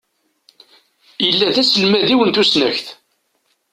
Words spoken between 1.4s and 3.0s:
d aselmad-iw n tusnakt.